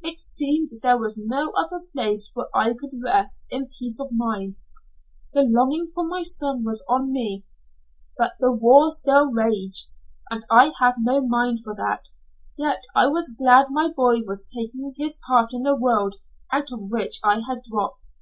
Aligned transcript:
It 0.00 0.18
seemed 0.18 0.70
there 0.82 0.96
was 0.96 1.18
no 1.22 1.50
other 1.52 1.80
place 1.94 2.30
where 2.32 2.46
I 2.54 2.72
could 2.72 3.02
rest 3.04 3.42
in 3.50 3.68
peace 3.78 4.00
of 4.00 4.12
mind. 4.12 4.54
The 5.34 5.42
longing 5.42 5.92
for 5.94 6.08
my 6.08 6.22
son 6.22 6.64
was 6.64 6.82
on 6.88 7.12
me, 7.12 7.44
but 8.16 8.32
the 8.40 8.50
war 8.50 8.90
still 8.90 9.26
raged, 9.30 9.92
and 10.30 10.46
I 10.50 10.72
had 10.80 10.94
no 11.00 11.20
mind 11.20 11.60
for 11.64 11.74
that, 11.76 12.08
yet 12.56 12.78
I 12.96 13.08
was 13.08 13.34
glad 13.36 13.66
my 13.68 13.88
boy 13.88 14.22
was 14.22 14.42
taking 14.42 14.94
his 14.96 15.18
part 15.28 15.52
in 15.52 15.64
the 15.64 15.76
world 15.76 16.14
out 16.50 16.72
of 16.72 16.88
which 16.88 17.20
I 17.22 17.40
had 17.46 17.60
dropped. 17.70 18.12